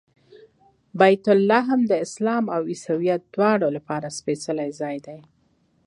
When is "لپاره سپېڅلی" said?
3.77-4.69